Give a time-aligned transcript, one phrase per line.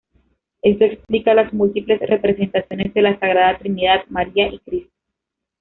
[0.63, 4.91] Esto explica las múltiples representaciones de la sagrada trinidad, María y Cristo.